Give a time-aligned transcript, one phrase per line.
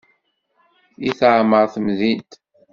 [1.07, 2.31] I teɛmer temdint.